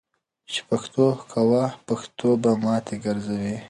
[0.51, 3.55] چی پښتو کوی، پښتي به ماتی ګرځوي.